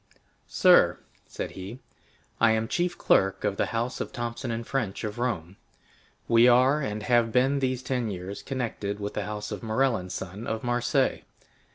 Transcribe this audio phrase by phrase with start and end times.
[0.47, 0.97] "Sir,"
[1.27, 1.77] said he,
[2.39, 5.57] "I am chief clerk of the house of Thomson & French, of Rome.
[6.27, 10.09] We are, and have been these ten years, connected with the house of Morrel &
[10.09, 11.21] Son, of Marseilles.